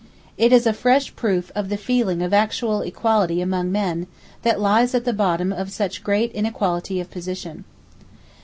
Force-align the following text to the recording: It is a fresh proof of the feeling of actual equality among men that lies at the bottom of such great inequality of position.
It 0.35 0.51
is 0.51 0.65
a 0.65 0.73
fresh 0.73 1.15
proof 1.15 1.51
of 1.53 1.69
the 1.69 1.77
feeling 1.77 2.23
of 2.23 2.33
actual 2.33 2.81
equality 2.81 3.39
among 3.39 3.71
men 3.71 4.07
that 4.41 4.59
lies 4.59 4.95
at 4.95 5.05
the 5.05 5.13
bottom 5.13 5.53
of 5.53 5.71
such 5.71 6.03
great 6.03 6.31
inequality 6.31 6.99
of 6.99 7.11
position. 7.11 7.65